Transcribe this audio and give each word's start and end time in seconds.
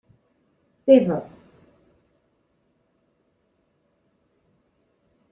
Teva. 0.85 1.17